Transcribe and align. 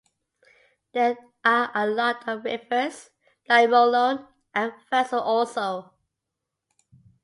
There 0.95 1.15
are 1.45 1.69
a 1.75 1.85
lot 1.85 2.27
of 2.27 2.45
rivers, 2.45 3.11
like 3.47 3.69
Molone 3.69 4.27
and 4.51 4.73
Vaso 4.89 5.19
Orso. 5.19 5.93